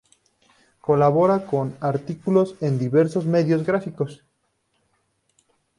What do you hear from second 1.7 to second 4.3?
artículos en diversos medios gráficos.